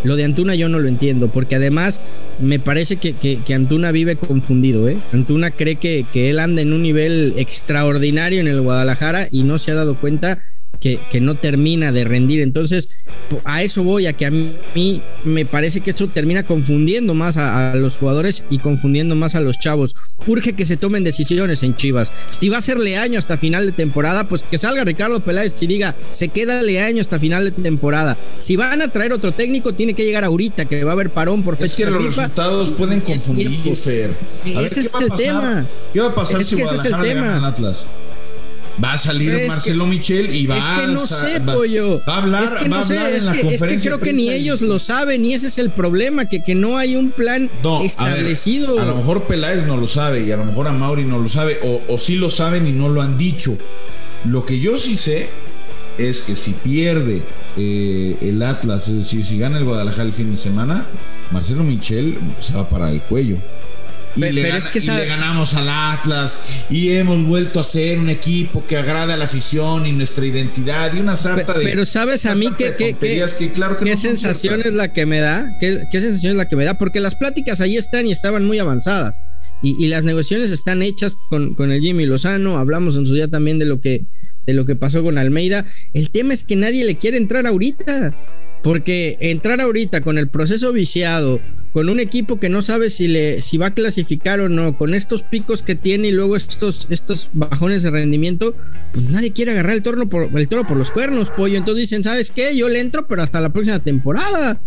Lo 0.04 0.16
de 0.16 0.24
Antuna 0.24 0.56
yo 0.56 0.68
no 0.68 0.80
lo 0.80 0.88
entiendo, 0.88 1.28
porque 1.28 1.56
además 1.56 2.02
me 2.40 2.60
parece 2.60 2.96
que, 2.96 3.14
que, 3.14 3.54
Antuna 3.54 3.92
vive 3.92 4.16
confundido, 4.16 4.90
¿eh? 4.90 4.98
Antuna 5.14 5.52
cree 5.52 5.76
que, 5.76 6.06
que 6.12 6.30
él 6.30 6.40
anda 6.40 6.62
en 6.62 6.74
un 6.74 6.82
nivel 6.82 7.36
extraordinario 7.38 8.40
en 8.40 8.48
el 8.48 8.62
Guadalajara 8.62 9.28
y 9.32 9.44
no 9.44 9.60
se 9.60 9.72
ha 9.72 9.76
dado 9.76 10.00
cuenta 10.00 10.40
que, 10.80 11.00
que, 11.12 11.22
no 11.22 11.36
termina 11.36 11.92
de 11.92 12.04
rendir. 12.04 12.42
Entonces, 12.42 12.90
a 13.46 13.62
eso 13.62 13.84
voy, 13.84 14.08
a 14.08 14.14
que 14.14 14.26
a 14.26 14.32
mí 14.32 15.02
me 15.24 15.46
parece 15.46 15.82
que 15.82 15.92
esto 15.92 16.08
termina 16.08 16.44
confundiendo 16.44 17.14
más 17.14 17.38
a, 17.38 17.72
a, 17.72 17.76
los 17.76 17.98
jugadores 17.98 18.46
y 18.50 18.60
confundiendo 18.60 19.16
más 19.16 19.36
a 19.36 19.42
los 19.42 19.58
chavos. 19.60 19.96
Urge 20.26 20.54
que 20.54 20.66
se 20.66 20.78
tomen 20.78 21.04
decisiones 21.04 21.64
en 21.64 21.76
Chivas. 21.76 22.12
Si 22.28 22.50
va 22.50 22.58
a 22.58 22.62
ser 22.62 22.80
Leaño 22.80 23.20
hasta 23.20 23.38
final 23.38 23.66
de 23.66 23.72
temporada, 23.72 24.28
pues 24.28 24.44
que 24.44 24.58
salga 24.58 24.84
Ricardo 24.84 25.24
Peláez 25.24 25.62
y 25.62 25.68
diga, 25.68 25.96
se 26.12 26.30
queda 26.30 26.62
Leaño 26.62 27.02
hasta 27.02 27.20
final 27.20 27.46
de 27.46 27.52
temporada. 27.52 28.18
Si 28.38 28.56
van 28.56 28.82
a 28.82 28.88
traer 28.88 29.14
otro 29.14 29.32
técnico, 29.34 29.74
tiene 29.74 29.94
que 29.94 30.04
llegar 30.04 30.24
ahorita, 30.24 30.66
que 30.66 30.84
va 30.84 30.92
a 30.92 30.94
haber 30.94 31.12
parón 31.12 31.44
por 31.44 31.58
fecha 31.58 31.72
es 31.72 31.76
que 31.76 31.86
los 31.86 32.04
resultados 32.04 32.72
pueden 32.72 33.02
confundir, 33.02 33.60
ese 33.66 34.80
es 34.82 34.92
el 35.00 35.12
tema. 35.16 35.66
¿Qué 35.94 36.00
va 36.00 36.08
a 36.08 36.16
pasar 36.16 36.42
es 36.42 36.48
si 36.48 36.56
que 36.56 36.64
ese 36.64 36.76
es 36.76 36.86
el 36.86 37.00
tema. 37.02 37.48
Atlas? 37.48 37.86
Va 38.84 38.94
a 38.94 38.98
salir 38.98 39.32
Es 39.32 39.48
Marcelo 39.48 39.84
que- 39.86 39.90
Michel 39.90 40.36
y 40.36 40.48
va 40.48 40.58
es 40.58 40.66
que 40.66 40.88
no 40.94 41.02
a, 41.04 41.08
sé, 41.08 41.40
va, 41.40 41.54
pollo. 41.54 42.02
va 42.08 42.16
a 42.16 42.18
hablar, 42.18 42.44
es 42.44 42.54
que 42.56 42.70
va 42.70 42.78
a 42.78 42.80
no 42.80 42.86
sé, 42.86 42.98
hablar 42.98 43.12
en 43.12 43.18
es 43.18 43.26
la 43.26 43.32
que, 43.32 43.38
es 43.38 43.44
que 43.44 43.50
conferencia 43.50 43.92
creo 43.92 44.00
que 44.00 44.14
ni 44.14 44.30
ellos 44.30 44.62
lo 44.62 44.80
saben 44.80 45.26
y 45.26 45.34
ese 45.34 45.48
es 45.48 45.58
el 45.58 45.72
problema, 45.72 46.26
que, 46.26 46.42
que 46.44 46.56
no 46.56 46.78
hay 46.78 46.96
un 46.96 47.12
plan 47.12 47.50
No, 47.64 47.76
a 47.76 47.80
ver, 47.80 47.88
establecido. 47.88 48.80
A, 48.80 48.86
lo 48.86 48.96
mejor 48.96 49.24
Peláez 49.24 49.66
no 49.68 49.78
lo 49.78 49.88
sabe 49.88 50.22
y 50.26 50.32
a 50.32 50.38
lo 50.38 50.46
mejor 50.46 50.68
a 50.68 50.72
Mauri 50.72 51.04
no 51.06 51.20
lo 51.20 51.28
sabe 51.30 51.60
o, 51.64 51.82
o 51.88 51.98
sí 51.98 52.16
lo 52.16 52.30
saben 52.30 52.66
y 52.68 52.72
no 52.72 52.90
lo 52.90 53.02
han 53.02 53.18
dicho. 53.18 53.58
Lo 54.26 54.46
que 54.46 54.60
yo 54.60 54.78
sí 54.78 54.96
sé 54.96 55.30
es 55.98 56.22
que 56.22 56.36
si 56.36 56.52
pierde 56.54 57.22
eh, 57.58 58.18
el 58.22 58.42
Atlas, 58.44 58.88
es 58.88 58.98
decir, 58.98 59.26
si 59.26 59.38
gana 59.38 59.58
el 59.58 59.66
Guadalajara 59.66 60.04
el 60.04 60.14
fin 60.14 60.32
de 60.32 60.38
semana, 60.38 60.88
Marcelo 61.32 61.64
Michel 61.64 62.18
se 62.40 62.54
va 62.54 62.68
para 62.70 62.92
el 62.92 63.02
cuello. 63.04 63.38
Y, 64.16 64.20
Pe- 64.20 64.34
le, 64.34 64.42
pero 64.42 64.54
gana- 64.56 64.60
es 64.60 64.68
que 64.72 64.80
y 64.80 64.82
sabe- 64.82 65.02
le 65.04 65.08
ganamos 65.08 65.54
al 65.54 65.70
Atlas 65.70 66.38
y 66.70 66.90
hemos 66.92 67.26
vuelto 67.26 67.60
a 67.60 67.64
ser 67.64 67.98
un 68.00 68.10
equipo 68.10 68.66
que 68.68 68.76
agrada 68.78 69.14
a 69.14 69.18
la 69.18 69.26
afición 69.26 69.86
y 69.86 69.94
nuestra 69.94 70.26
identidad 70.26 70.94
y 70.94 71.00
una 71.00 71.16
sarta 71.16 71.54
de 71.58 71.64
pero 71.64 71.86
sabes 71.86 72.26
a 72.26 72.36
mí 72.36 72.48
que 72.58 72.74
claro 73.54 73.78
que 73.78 73.86
qué 73.86 73.92
no 73.92 73.98
sensación 73.98 74.62
es 74.66 74.74
la 74.74 74.92
que 74.92 75.06
me 75.06 75.20
da, 75.20 75.50
qué, 75.60 75.84
qué 75.92 76.02
sensación 76.02 76.32
es 76.32 76.38
la 76.38 76.50
que 76.50 76.56
me 76.56 76.66
da, 76.66 76.78
porque 76.78 77.00
las 77.00 77.16
pláticas 77.16 77.62
ahí 77.62 77.78
están 77.78 78.06
y 78.06 78.12
estaban 78.12 78.46
muy 78.46 78.60
avanzadas 78.60 79.22
y, 79.64 79.76
y 79.84 79.88
las 79.88 80.04
negociaciones 80.04 80.52
están 80.52 80.82
hechas 80.82 81.16
con, 81.30 81.54
con 81.56 81.72
el 81.72 81.82
Jimmy 81.82 82.06
Lozano, 82.06 82.58
hablamos 82.58 82.98
en 82.98 83.06
su 83.08 83.14
día 83.14 83.28
también 83.30 83.60
de 83.60 83.66
lo 83.66 83.80
que 83.80 84.02
de 84.48 84.54
lo 84.54 84.66
que 84.66 84.76
pasó 84.76 85.04
con 85.04 85.20
Almeida. 85.20 85.66
El 85.94 86.10
tema 86.10 86.34
es 86.34 86.44
que 86.44 86.56
nadie 86.56 86.84
le 86.84 86.98
quiere 86.98 87.18
entrar 87.18 87.46
ahorita. 87.46 88.16
Porque 88.64 89.18
entrar 89.20 89.60
ahorita 89.60 90.02
con 90.02 90.18
el 90.18 90.28
proceso 90.28 90.72
viciado, 90.72 91.40
con 91.72 91.88
un 91.88 92.00
equipo 92.00 92.40
que 92.40 92.50
no 92.50 92.62
sabe 92.62 92.90
si, 92.90 93.08
le, 93.08 93.42
si 93.42 93.58
va 93.58 93.68
a 93.68 93.74
clasificar 93.74 94.42
o 94.42 94.50
no, 94.50 94.78
con 94.78 94.94
estos 94.94 95.24
picos 95.24 95.64
que 95.64 95.76
tiene 95.76 96.10
y 96.10 96.12
luego 96.12 96.36
estos, 96.36 96.88
estos 96.90 97.30
bajones 97.34 97.82
de 97.82 97.92
rendimiento, 97.92 98.56
pues 98.94 99.10
nadie 99.10 99.32
quiere 99.32 99.52
agarrar 99.52 99.74
el, 99.74 99.82
torno 99.82 100.10
por, 100.10 100.30
el 100.38 100.48
toro 100.50 100.68
por 100.68 100.78
los 100.78 100.92
cuernos, 100.92 101.32
pollo. 101.32 101.58
Entonces 101.58 101.90
dicen, 101.90 102.04
¿sabes 102.04 102.32
qué? 102.32 102.56
Yo 102.56 102.68
le 102.68 102.82
entro, 102.82 103.08
pero 103.08 103.24
hasta 103.24 103.40
la 103.40 103.50
próxima 103.50 103.80
temporada. 103.80 104.60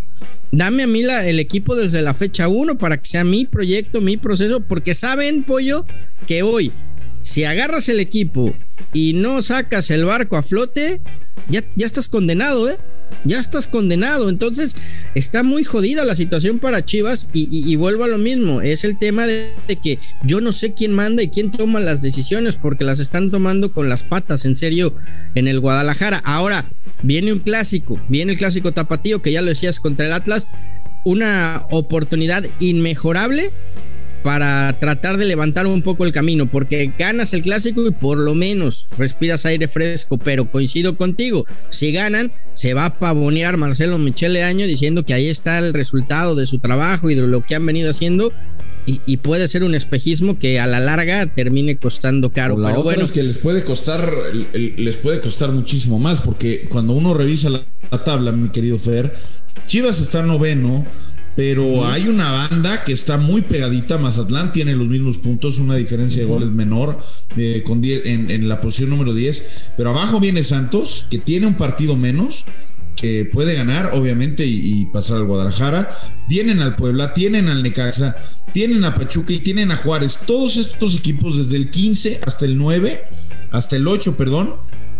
Dame 0.51 0.83
a 0.83 0.87
mí 0.87 1.03
la, 1.03 1.27
el 1.27 1.39
equipo 1.39 1.75
desde 1.75 2.01
la 2.01 2.13
fecha 2.13 2.47
1 2.47 2.77
para 2.77 2.97
que 2.97 3.07
sea 3.07 3.23
mi 3.23 3.45
proyecto, 3.45 4.01
mi 4.01 4.17
proceso, 4.17 4.61
porque 4.61 4.95
saben, 4.95 5.43
pollo, 5.43 5.85
que 6.27 6.41
hoy, 6.41 6.71
si 7.21 7.43
agarras 7.43 7.87
el 7.89 7.99
equipo 7.99 8.53
y 8.93 9.13
no 9.13 9.41
sacas 9.43 9.91
el 9.91 10.05
barco 10.05 10.37
a 10.37 10.43
flote, 10.43 11.01
ya, 11.49 11.63
ya 11.75 11.85
estás 11.85 12.09
condenado, 12.09 12.69
¿eh? 12.69 12.77
Ya 13.23 13.39
estás 13.39 13.67
condenado. 13.67 14.29
Entonces, 14.29 14.75
está 15.15 15.43
muy 15.43 15.63
jodida 15.63 16.03
la 16.03 16.15
situación 16.15 16.59
para 16.59 16.85
Chivas 16.85 17.27
y, 17.33 17.75
vuelvo 17.75 18.03
a 18.03 18.07
lo 18.07 18.17
mismo. 18.17 18.61
Es 18.61 18.83
el 18.83 18.97
tema 18.97 19.25
de, 19.25 19.51
de 19.67 19.75
que 19.77 19.99
yo 20.23 20.41
no 20.41 20.51
sé 20.51 20.73
quién 20.73 20.93
manda 20.93 21.23
y 21.23 21.29
quién 21.29 21.51
toma 21.51 21.79
las 21.79 22.01
decisiones 22.01 22.55
porque 22.55 22.83
las 22.83 22.99
están 22.99 23.31
tomando 23.31 23.71
con 23.71 23.89
las 23.89 24.03
patas, 24.03 24.45
en 24.45 24.55
serio, 24.55 24.95
en 25.33 25.47
el 25.47 25.59
Guadalajara. 25.59 26.17
Ahora, 26.23 26.65
viene 27.01 27.33
un 27.33 27.39
clásico, 27.39 27.99
viene 28.09 28.33
el 28.33 28.37
clásico 28.37 28.71
tapatío 28.71 29.21
que 29.21 29.31
ya 29.31 29.41
lo 29.41 29.49
decías 29.49 29.79
contra 29.79 30.05
el 30.05 30.13
Atlas. 30.13 30.47
Una 31.03 31.65
oportunidad 31.71 32.45
inmejorable 32.59 33.51
para 34.25 34.75
tratar 34.79 35.17
de 35.17 35.25
levantar 35.25 35.67
un 35.67 35.83
poco 35.83 36.03
el 36.03 36.11
camino, 36.11 36.49
porque 36.49 36.91
ganas 36.97 37.31
el 37.33 37.43
clásico 37.43 37.85
y 37.85 37.91
por 37.91 38.17
lo 38.17 38.33
menos 38.33 38.87
respiras 38.97 39.45
aire 39.45 39.67
fresco, 39.67 40.17
pero 40.17 40.49
coincido 40.49 40.97
contigo, 40.97 41.45
si 41.69 41.91
ganan, 41.91 42.33
se 42.55 42.73
va 42.73 42.85
a 42.85 42.97
pavonear 42.97 43.57
Marcelo 43.57 43.99
Michele 43.99 44.41
Año 44.41 44.65
diciendo 44.65 45.05
que 45.05 45.13
ahí 45.13 45.27
está 45.27 45.59
el 45.59 45.75
resultado 45.75 46.33
de 46.33 46.47
su 46.47 46.57
trabajo 46.57 47.11
y 47.11 47.13
de 47.13 47.21
lo 47.21 47.43
que 47.43 47.53
han 47.53 47.67
venido 47.67 47.91
haciendo. 47.91 48.33
Y, 48.87 49.01
y 49.05 49.17
puede 49.17 49.47
ser 49.47 49.63
un 49.63 49.75
espejismo 49.75 50.39
que 50.39 50.59
a 50.59 50.65
la 50.65 50.79
larga 50.79 51.25
termine 51.27 51.77
costando 51.77 52.31
caro. 52.31 52.57
La 52.57 52.69
Pero 52.69 52.83
bueno, 52.83 53.03
es 53.03 53.11
que 53.11 53.21
les 53.21 53.37
puede 53.37 53.63
costar, 53.63 54.11
les 54.53 54.97
puede 54.97 55.21
costar 55.21 55.51
muchísimo 55.51 55.99
más, 55.99 56.21
porque 56.21 56.65
cuando 56.69 56.93
uno 56.93 57.13
revisa 57.13 57.49
la, 57.49 57.63
la 57.91 58.03
tabla, 58.03 58.31
mi 58.31 58.49
querido 58.49 58.79
Fer, 58.79 59.13
Chivas 59.67 59.99
está 60.01 60.21
noveno, 60.23 60.85
pero 61.35 61.85
hay 61.85 62.07
una 62.07 62.31
banda 62.31 62.83
que 62.83 62.93
está 62.93 63.17
muy 63.17 63.41
pegadita. 63.41 63.97
Mazatlán 63.97 64.51
tiene 64.51 64.73
los 64.73 64.87
mismos 64.87 65.17
puntos, 65.17 65.59
una 65.59 65.75
diferencia 65.75 66.21
de 66.21 66.27
goles 66.27 66.51
menor 66.51 66.99
eh, 67.35 67.61
con 67.65 67.81
10 67.81 68.05
en, 68.05 68.31
en 68.31 68.47
la 68.47 68.59
posición 68.59 68.89
número 68.89 69.13
10. 69.13 69.45
Pero 69.75 69.89
abajo 69.89 70.19
viene 70.19 70.43
Santos, 70.43 71.05
que 71.09 71.17
tiene 71.17 71.45
un 71.45 71.55
partido 71.55 71.97
menos, 71.97 72.45
que 72.95 73.25
puede 73.25 73.53
ganar, 73.53 73.91
obviamente, 73.93 74.45
y, 74.45 74.81
y 74.81 74.85
pasar 74.85 75.17
al 75.17 75.25
Guadalajara. 75.25 75.89
Tienen 76.29 76.61
al 76.61 76.77
Puebla, 76.77 77.13
tienen 77.13 77.49
al 77.49 77.63
Necaxa, 77.63 78.15
tienen 78.53 78.85
a 78.85 78.95
Pachuca 78.95 79.33
y 79.33 79.39
tienen 79.39 79.71
a 79.71 79.75
Juárez. 79.75 80.19
Todos 80.25 80.55
estos 80.55 80.95
equipos, 80.95 81.37
desde 81.37 81.57
el 81.57 81.69
15 81.69 82.21
hasta 82.25 82.45
el 82.45 82.57
9, 82.57 83.03
hasta 83.51 83.75
el 83.75 83.85
8, 83.89 84.15
perdón, 84.15 84.55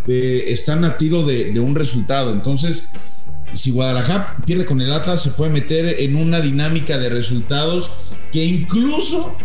eh, 0.07 0.43
están 0.47 0.83
a 0.83 0.97
tiro 0.97 1.25
de, 1.25 1.53
de 1.53 1.59
un 1.61 1.75
resultado. 1.75 2.33
Entonces, 2.33 2.89
si 3.53 3.71
Guadalajara 3.71 4.37
pierde 4.45 4.65
con 4.65 4.81
el 4.81 4.91
Atlas, 4.91 5.23
se 5.23 5.31
puede 5.31 5.51
meter 5.51 5.97
en 5.99 6.15
una 6.15 6.41
dinámica 6.41 6.97
de 6.97 7.09
resultados 7.09 7.91
que 8.31 8.43
incluso 8.43 9.37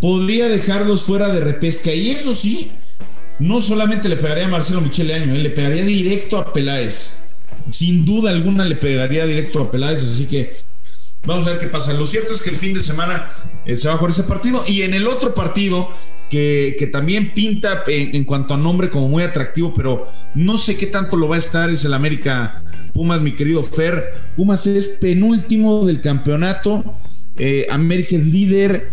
podría 0.00 0.48
dejarlos 0.48 1.02
fuera 1.02 1.28
de 1.28 1.40
repesca. 1.40 1.92
Y 1.92 2.10
eso 2.10 2.34
sí, 2.34 2.72
no 3.38 3.60
solamente 3.60 4.08
le 4.08 4.16
pegaría 4.16 4.46
a 4.46 4.48
Marcelo 4.48 4.80
Michele 4.80 5.14
Año, 5.14 5.34
eh, 5.34 5.38
le 5.38 5.50
pegaría 5.50 5.84
directo 5.84 6.38
a 6.38 6.52
Peláez. 6.52 7.10
Sin 7.70 8.04
duda 8.04 8.30
alguna 8.30 8.64
le 8.64 8.76
pegaría 8.76 9.26
directo 9.26 9.60
a 9.60 9.70
Peláez, 9.70 10.02
así 10.02 10.24
que 10.26 10.56
vamos 11.26 11.46
a 11.46 11.50
ver 11.50 11.58
qué 11.58 11.66
pasa. 11.66 11.92
Lo 11.92 12.06
cierto 12.06 12.32
es 12.32 12.42
que 12.42 12.50
el 12.50 12.56
fin 12.56 12.74
de 12.74 12.80
semana 12.80 13.32
eh, 13.64 13.76
se 13.76 13.88
va 13.88 13.94
a 13.94 13.96
jugar 13.98 14.10
ese 14.10 14.24
partido 14.24 14.64
y 14.66 14.82
en 14.82 14.94
el 14.94 15.06
otro 15.06 15.34
partido 15.34 15.88
que, 16.30 16.76
que 16.78 16.86
también 16.86 17.34
pinta 17.34 17.84
en, 17.86 18.14
en 18.14 18.24
cuanto 18.24 18.54
a 18.54 18.56
nombre 18.56 18.90
como 18.90 19.08
muy 19.08 19.22
atractivo, 19.22 19.72
pero 19.74 20.06
no 20.34 20.58
sé 20.58 20.76
qué 20.76 20.86
tanto 20.86 21.16
lo 21.16 21.28
va 21.28 21.36
a 21.36 21.38
estar, 21.38 21.70
es 21.70 21.84
el 21.84 21.94
América 21.94 22.62
Pumas, 22.92 23.20
mi 23.20 23.32
querido 23.32 23.62
Fer. 23.62 24.12
Pumas 24.36 24.66
es 24.66 24.88
penúltimo 24.88 25.86
del 25.86 26.00
campeonato, 26.00 26.96
eh, 27.36 27.66
América 27.70 28.16
es 28.16 28.26
líder, 28.26 28.92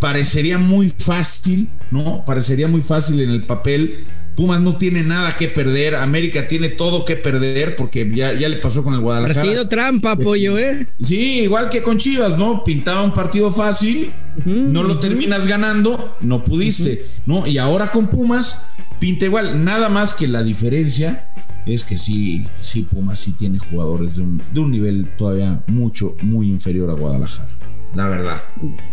parecería 0.00 0.58
muy 0.58 0.90
fácil, 0.90 1.68
¿no? 1.90 2.24
Parecería 2.24 2.66
muy 2.66 2.80
fácil 2.80 3.20
en 3.20 3.30
el 3.30 3.46
papel. 3.46 4.04
Pumas 4.40 4.62
no 4.62 4.74
tiene 4.78 5.02
nada 5.02 5.36
que 5.36 5.48
perder, 5.48 5.94
América 5.96 6.48
tiene 6.48 6.70
todo 6.70 7.04
que 7.04 7.14
perder 7.14 7.76
porque 7.76 8.10
ya, 8.14 8.32
ya 8.32 8.48
le 8.48 8.56
pasó 8.56 8.82
con 8.82 8.94
el 8.94 9.00
Guadalajara. 9.00 9.42
partido 9.42 9.68
trampa, 9.68 10.16
pollo, 10.16 10.56
¿eh? 10.56 10.86
Sí, 11.04 11.40
igual 11.40 11.68
que 11.68 11.82
con 11.82 11.98
Chivas, 11.98 12.38
¿no? 12.38 12.64
Pintaba 12.64 13.02
un 13.02 13.12
partido 13.12 13.50
fácil, 13.50 14.10
no 14.46 14.82
lo 14.82 14.98
terminas 14.98 15.46
ganando, 15.46 16.16
no 16.22 16.42
pudiste, 16.42 17.04
¿no? 17.26 17.46
Y 17.46 17.58
ahora 17.58 17.88
con 17.88 18.08
Pumas 18.08 18.62
pinta 18.98 19.26
igual, 19.26 19.62
nada 19.62 19.90
más 19.90 20.14
que 20.14 20.26
la 20.26 20.42
diferencia 20.42 21.26
es 21.66 21.84
que 21.84 21.98
sí, 21.98 22.46
sí, 22.60 22.88
Pumas 22.90 23.18
sí 23.18 23.32
tiene 23.32 23.58
jugadores 23.58 24.16
de 24.16 24.22
un, 24.22 24.42
de 24.54 24.60
un 24.60 24.70
nivel 24.70 25.06
todavía 25.18 25.62
mucho, 25.66 26.16
muy 26.22 26.48
inferior 26.48 26.88
a 26.88 26.94
Guadalajara, 26.94 27.50
la 27.94 28.08
verdad. 28.08 28.42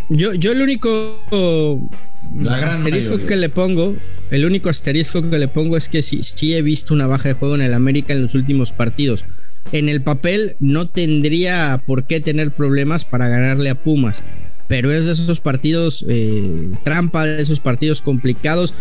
Yo, 0.08 0.34
yo 0.34 0.52
el 0.52 0.62
único 0.62 1.88
La 2.34 2.56
gran 2.58 2.70
asterisco 2.70 3.14
mayoría. 3.14 3.28
que 3.28 3.36
le 3.36 3.48
pongo, 3.48 3.96
el 4.30 4.44
único 4.44 4.68
asterisco 4.68 5.28
que 5.30 5.38
le 5.38 5.48
pongo 5.48 5.76
es 5.76 5.88
que 5.88 6.02
sí, 6.02 6.22
sí 6.22 6.54
he 6.54 6.62
visto 6.62 6.94
una 6.94 7.06
baja 7.06 7.28
de 7.28 7.34
juego 7.34 7.54
en 7.54 7.62
el 7.62 7.74
América 7.74 8.12
en 8.12 8.22
los 8.22 8.34
últimos 8.34 8.72
partidos. 8.72 9.24
En 9.72 9.88
el 9.88 10.02
papel 10.02 10.56
no 10.60 10.88
tendría 10.88 11.82
por 11.86 12.04
qué 12.06 12.20
tener 12.20 12.52
problemas 12.52 13.04
para 13.04 13.28
ganarle 13.28 13.70
a 13.70 13.74
Pumas, 13.74 14.24
pero 14.68 14.92
es 14.92 15.06
de 15.06 15.12
esos 15.12 15.40
partidos 15.40 16.04
eh, 16.08 16.70
trampa, 16.84 17.24
de 17.24 17.42
esos 17.42 17.58
partidos 17.60 18.02
complicados, 18.02 18.74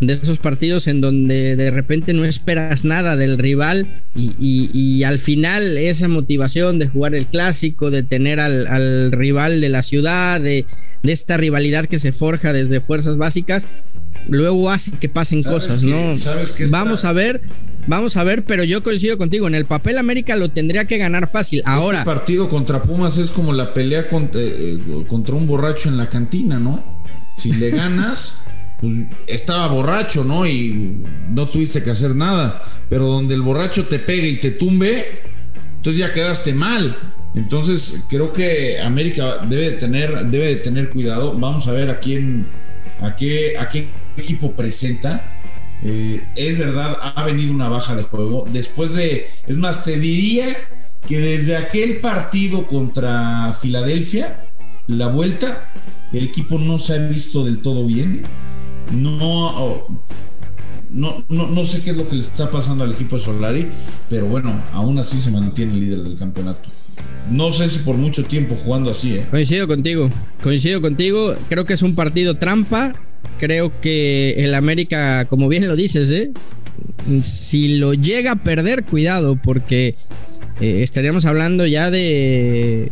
de 0.00 0.14
esos 0.14 0.38
partidos 0.38 0.86
en 0.86 1.00
donde 1.00 1.54
de 1.56 1.70
repente 1.70 2.12
no 2.14 2.24
esperas 2.24 2.84
nada 2.84 3.16
del 3.16 3.38
rival 3.38 3.86
y, 4.16 4.32
y- 4.40 4.70
y 4.72 5.04
al 5.04 5.18
final 5.18 5.76
esa 5.76 6.08
motivación 6.08 6.78
de 6.78 6.88
jugar 6.88 7.14
el 7.14 7.26
clásico, 7.26 7.90
de 7.90 8.02
tener 8.02 8.40
al, 8.40 8.66
al 8.68 9.12
rival 9.12 9.60
de 9.60 9.68
la 9.68 9.82
ciudad, 9.82 10.40
de, 10.40 10.64
de 11.02 11.12
esta 11.12 11.36
rivalidad 11.36 11.86
que 11.86 11.98
se 11.98 12.12
forja 12.12 12.52
desde 12.52 12.80
fuerzas 12.80 13.16
básicas, 13.16 13.66
luego 14.28 14.70
hace 14.70 14.92
que 14.92 15.08
pasen 15.08 15.42
¿Sabes 15.42 15.66
cosas? 15.66 15.82
¿no? 15.82 16.14
¿Sabes 16.16 16.52
qué 16.52 16.64
está- 16.64 16.76
Vamos 16.78 17.04
a 17.04 17.12
ver, 17.12 17.40
vamos 17.86 18.16
a 18.16 18.24
ver, 18.24 18.44
pero 18.44 18.64
yo 18.64 18.82
coincido 18.82 19.18
contigo, 19.18 19.46
en 19.46 19.54
el 19.54 19.64
papel 19.64 19.98
América 19.98 20.36
lo 20.36 20.50
tendría 20.50 20.86
que 20.86 20.98
ganar 20.98 21.30
fácil. 21.30 21.62
Ahora, 21.64 21.98
Este 21.98 22.10
partido 22.10 22.48
contra 22.48 22.82
Pumas 22.82 23.18
es 23.18 23.30
como 23.30 23.52
la 23.52 23.72
pelea 23.72 24.08
contra, 24.08 24.40
eh, 24.40 24.78
contra 25.08 25.34
un 25.34 25.46
borracho 25.46 25.88
en 25.88 25.96
la 25.96 26.08
cantina, 26.08 26.58
¿no? 26.58 26.84
Si 27.36 27.52
le 27.52 27.70
ganas, 27.72 28.42
pues, 28.80 29.06
estaba 29.26 29.68
borracho, 29.68 30.24
¿no? 30.24 30.46
Y 30.46 31.02
no 31.28 31.48
tuviste 31.48 31.82
que 31.82 31.90
hacer 31.90 32.14
nada. 32.14 32.62
Pero 32.88 33.06
donde 33.06 33.34
el 33.34 33.42
borracho 33.42 33.86
te 33.86 33.98
pegue 33.98 34.28
y 34.28 34.40
te 34.40 34.50
tumbe, 34.50 35.22
entonces 35.76 35.98
ya 35.98 36.12
quedaste 36.12 36.54
mal. 36.54 36.96
Entonces 37.34 38.00
creo 38.08 38.32
que 38.32 38.80
América 38.80 39.38
debe 39.48 39.72
tener, 39.72 40.26
debe 40.26 40.56
tener 40.56 40.90
cuidado. 40.90 41.32
Vamos 41.38 41.66
a 41.66 41.72
ver 41.72 41.90
a 41.90 41.98
quién, 41.98 42.46
a 43.00 43.16
qué, 43.16 43.54
a 43.58 43.68
qué 43.68 43.88
equipo 44.16 44.52
presenta. 44.52 45.24
Eh, 45.84 46.22
es 46.36 46.58
verdad, 46.58 46.96
ha 47.16 47.24
venido 47.24 47.52
una 47.52 47.68
baja 47.68 47.94
de 47.96 48.02
juego. 48.04 48.46
Después 48.52 48.94
de, 48.94 49.26
es 49.46 49.56
más, 49.56 49.82
te 49.82 49.98
diría 49.98 50.46
que 51.06 51.18
desde 51.18 51.56
aquel 51.56 52.00
partido 52.00 52.66
contra 52.66 53.52
Filadelfia, 53.60 54.46
la 54.86 55.08
vuelta, 55.08 55.72
el 56.12 56.24
equipo 56.24 56.58
no 56.58 56.78
se 56.78 56.94
ha 56.94 56.98
visto 56.98 57.44
del 57.44 57.58
todo 57.58 57.86
bien. 57.86 58.22
No, 58.92 59.86
no, 60.90 61.24
no, 61.28 61.46
no 61.48 61.64
sé 61.64 61.80
qué 61.82 61.90
es 61.90 61.96
lo 61.96 62.06
que 62.06 62.16
le 62.16 62.20
está 62.20 62.50
pasando 62.50 62.84
al 62.84 62.92
equipo 62.92 63.16
de 63.16 63.22
Solari, 63.22 63.70
pero 64.08 64.26
bueno, 64.26 64.62
aún 64.72 64.98
así 64.98 65.20
se 65.20 65.30
mantiene 65.30 65.74
líder 65.74 66.00
del 66.00 66.16
campeonato. 66.16 66.68
No 67.30 67.52
sé 67.52 67.68
si 67.68 67.78
por 67.80 67.96
mucho 67.96 68.24
tiempo 68.24 68.56
jugando 68.62 68.90
así, 68.90 69.14
¿eh? 69.14 69.26
Coincido 69.30 69.66
contigo, 69.66 70.10
coincido 70.42 70.80
contigo. 70.80 71.34
Creo 71.48 71.64
que 71.64 71.74
es 71.74 71.82
un 71.82 71.94
partido 71.94 72.34
trampa. 72.34 72.92
Creo 73.38 73.80
que 73.80 74.44
el 74.44 74.54
América, 74.54 75.24
como 75.26 75.48
bien 75.48 75.66
lo 75.66 75.76
dices, 75.76 76.10
¿eh? 76.10 76.32
si 77.22 77.78
lo 77.78 77.94
llega 77.94 78.32
a 78.32 78.36
perder, 78.36 78.84
cuidado, 78.84 79.36
porque 79.42 79.96
eh, 80.60 80.82
estaríamos 80.82 81.24
hablando 81.24 81.66
ya 81.66 81.90
de 81.90 82.90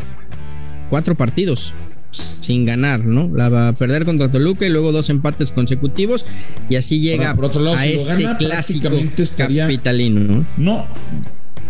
cuatro 0.89 1.15
partidos 1.15 1.73
sin 2.11 2.67
ganar, 2.67 3.05
¿no? 3.05 3.31
La 3.35 3.49
va 3.49 3.69
a 3.69 3.73
perder 3.75 4.05
contra 4.05 4.31
Toluca 4.31 4.67
y 4.67 4.71
luego 4.71 4.91
dos 4.91 5.11
empates 5.11 5.53
consecutivos 5.53 6.27
y 6.69 6.77
así 6.77 7.01
llega 7.01 7.35
por 7.35 7.45
otro 7.47 7.63
lado, 7.63 7.77
a 7.77 7.83
si 7.83 7.93
este 7.93 8.15
lo 8.15 8.19
gana, 8.21 8.37
clásico 8.39 8.91
capitalino, 9.37 10.21
¿no? 10.21 10.47
No, 10.57 10.89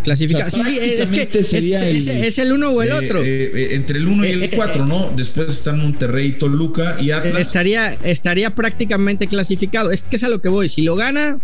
Clasifica. 0.03 0.49
sí, 0.49 0.61
es 0.81 1.13
que 1.13 1.29
es, 1.33 1.53
es, 1.53 2.07
es, 2.07 2.39
el 2.39 2.53
uno 2.53 2.71
o 2.71 2.83
el 2.83 2.89
eh, 2.89 2.93
otro. 2.93 3.23
Eh, 3.23 3.51
eh, 3.55 3.69
entre 3.73 3.99
el 3.99 4.09
uno 4.09 4.25
y 4.25 4.31
el 4.31 4.51
cuatro, 4.51 4.87
¿no? 4.87 5.13
Después 5.15 5.49
están 5.49 5.81
Monterrey, 5.81 6.33
Toluca 6.33 6.97
y 7.01 7.11
Atlas. 7.11 7.41
Estaría, 7.41 7.93
estaría 8.03 8.55
prácticamente 8.55 9.27
clasificado. 9.27 9.91
Es 9.91 10.03
que 10.03 10.17
es 10.17 10.25
a 10.25 10.29
lo 10.29 10.41
que 10.41 10.49
voy. 10.49 10.69
Si 10.69 10.83
lo 10.83 10.97
gana, 10.97 11.39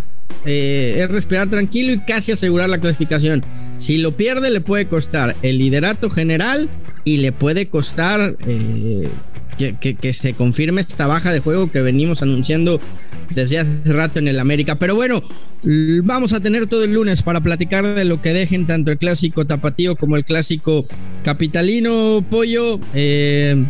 es 0.44 1.10
respirar 1.10 1.50
tranquilo 1.50 1.92
y 1.92 2.00
casi 2.00 2.32
asegurar 2.32 2.68
la 2.68 2.78
clasificación. 2.78 3.44
Si 3.76 3.98
lo 3.98 4.16
pierde, 4.16 4.50
le 4.50 4.60
puede 4.60 4.86
costar 4.86 5.36
el 5.42 5.58
liderato 5.58 6.08
general 6.10 6.68
y 7.04 7.18
le 7.18 7.32
puede 7.32 7.68
costar 7.68 8.36
que, 9.56 10.12
se 10.12 10.34
confirme 10.34 10.80
esta 10.80 11.06
baja 11.06 11.32
de 11.32 11.40
juego 11.40 11.70
que 11.70 11.82
venimos 11.82 12.22
anunciando 12.22 12.80
desde 13.35 13.59
hace 13.59 13.92
rato 13.92 14.18
en 14.18 14.28
el 14.28 14.38
América. 14.38 14.78
Pero 14.78 14.95
bueno, 14.95 15.23
vamos 16.02 16.33
a 16.33 16.40
tener 16.40 16.66
todo 16.66 16.85
el 16.85 16.95
lunes 16.95 17.23
para 17.23 17.40
platicar 17.40 17.87
de 17.87 18.04
lo 18.04 18.21
que 18.23 18.33
dejen 18.33 18.66
tanto 18.66 18.90
el 18.90 18.99
clásico 18.99 19.47
tapatío 19.47 19.97
como 19.97 20.16
el 20.16 20.25
clásico 20.25 20.87
capitalino, 21.23 22.25
pollo. 22.28 22.80
Eh, 22.95 23.64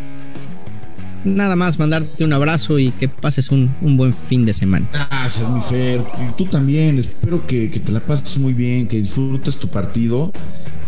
nada 1.26 1.56
más 1.56 1.78
mandarte 1.78 2.24
un 2.24 2.32
abrazo 2.32 2.78
y 2.78 2.92
que 2.92 3.08
pases 3.08 3.50
un, 3.50 3.74
buen 3.80 4.14
fin 4.14 4.46
de 4.46 4.54
semana. 4.54 4.88
Gracias, 4.92 5.50
mi 5.50 5.60
Fer. 5.60 6.04
Tú 6.36 6.46
también. 6.46 6.98
Espero 6.98 7.46
que, 7.46 7.68
te 7.68 7.92
la 7.92 8.00
pases 8.00 8.38
muy 8.38 8.54
bien, 8.54 8.86
que 8.86 9.00
disfrutes 9.00 9.56
tu 9.56 9.68
partido. 9.68 10.32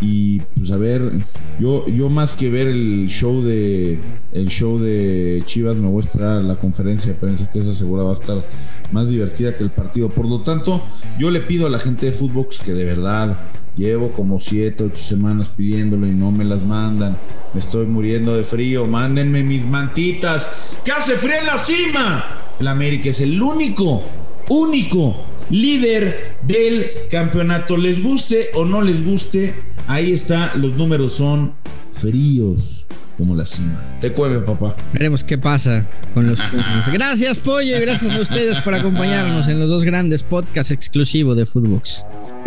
Y 0.01 0.41
pues 0.57 0.71
a 0.71 0.77
ver, 0.77 1.11
yo, 1.59 1.87
yo 1.89 2.09
más 2.09 2.35
que 2.35 2.49
ver 2.49 2.69
el 2.69 3.09
show 3.09 3.43
de 3.43 3.99
el 4.33 4.49
show 4.49 4.79
de 4.79 5.43
Chivas, 5.45 5.77
me 5.77 5.89
voy 5.89 5.99
a 5.99 6.07
esperar 6.07 6.39
a 6.39 6.43
la 6.43 6.57
conferencia 6.57 7.13
de 7.13 7.19
prensa, 7.19 7.51
que 7.51 7.59
esa 7.59 7.73
segura 7.73 8.05
va 8.05 8.11
a 8.11 8.15
estar 8.15 8.45
más 8.93 9.09
divertida 9.09 9.57
que 9.57 9.65
el 9.65 9.71
partido. 9.71 10.09
Por 10.09 10.29
lo 10.29 10.41
tanto, 10.43 10.83
yo 11.19 11.31
le 11.31 11.41
pido 11.41 11.67
a 11.67 11.71
la 11.71 11.79
gente 11.79 12.07
de 12.07 12.13
Footbox 12.13 12.61
que 12.61 12.73
de 12.75 12.85
verdad 12.85 13.39
Llevo 13.79 14.11
como 14.13 14.41
siete, 14.41 14.83
ocho 14.83 15.01
semanas 15.01 15.51
pidiéndolo 15.51 16.09
y 16.09 16.11
no 16.11 16.33
me 16.33 16.45
las 16.45 16.61
mandan. 16.63 17.17
Me 17.55 17.61
estoy 17.61 17.87
muriendo 17.87 18.37
de 18.37 18.43
frío. 18.43 18.87
Mándenme 18.87 19.45
mis 19.45 19.65
mantitas. 19.67 20.49
¿Qué 20.85 20.91
hace 20.91 21.17
frío 21.17 21.37
en 21.39 21.47
la 21.47 21.59
cima? 21.59 22.25
El 22.59 22.67
América 22.67 23.11
es 23.11 23.21
el 23.21 23.41
único, 23.41 24.03
único 24.49 25.23
líder 25.51 26.28
del 26.49 26.91
campeonato. 27.11 27.77
Les 27.77 28.03
guste 28.03 28.51
o 28.55 28.65
no 28.65 28.83
les 28.83 29.05
guste, 29.05 29.55
ahí 29.87 30.13
está. 30.13 30.53
Los 30.57 30.75
números 30.75 31.13
son 31.13 31.55
fríos 31.93 32.89
como 33.17 33.35
la 33.35 33.45
cima. 33.45 33.99
Te 34.01 34.13
cueve, 34.13 34.41
papá. 34.41 34.77
Veremos 34.93 35.25
qué 35.25 35.37
pasa 35.37 35.87
con 36.15 36.29
los 36.29 36.41
Pumas. 36.41 36.89
Gracias, 36.89 37.39
Pollo, 37.39 37.77
y 37.77 37.81
gracias 37.81 38.15
a 38.15 38.21
ustedes 38.21 38.61
por 38.61 38.75
acompañarnos 38.75 39.49
en 39.49 39.59
los 39.59 39.69
dos 39.69 39.85
grandes 39.85 40.23
podcasts 40.23 40.71
exclusivos 40.71 41.37
de 41.37 41.45
Footbox. 41.45 42.05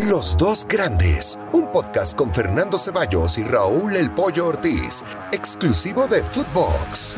Los 0.10 0.38
dos 0.38 0.66
grandes, 0.68 1.38
un 1.52 1.72
podcast 1.72 2.18
con 2.18 2.34
Fernando 2.34 2.78
Ceballos 2.78 3.38
y 3.38 3.44
Raúl 3.44 3.98
El 3.98 4.10
Pollo 4.12 4.48
Ortiz, 4.48 5.04
exclusivo 5.34 6.08
de 6.08 6.24
Footbox. 6.24 7.18